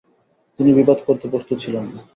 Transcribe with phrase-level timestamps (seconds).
[0.59, 2.01] তিনি বিবাদ করতে প্রস্তুত ছিলেন না।